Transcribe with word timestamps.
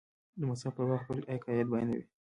د 0.39 0.41
مذهب 0.49 0.73
په 0.75 0.83
باب 0.87 0.99
خپل 1.03 1.17
عقاید 1.33 1.67
بیانوي. 1.71 2.03